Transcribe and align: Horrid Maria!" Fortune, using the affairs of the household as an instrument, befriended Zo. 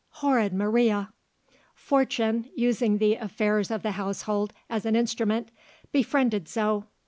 Horrid 0.25 0.51
Maria!" 0.51 1.13
Fortune, 1.75 2.49
using 2.55 2.97
the 2.97 3.13
affairs 3.17 3.69
of 3.69 3.83
the 3.83 3.91
household 3.91 4.51
as 4.67 4.83
an 4.83 4.95
instrument, 4.95 5.49
befriended 5.91 6.47
Zo. 6.49 6.87